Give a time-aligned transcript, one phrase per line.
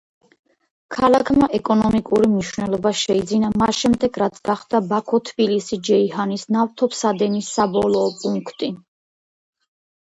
[0.95, 8.75] ქალაქმა ეკონომიკური მნიშვნელობა შეიძინა მას შემდეგ რაც გახდა ბაქო-თბილისი-ჯეიჰანის ნავთობსადენის საბოლოო პუნქტი.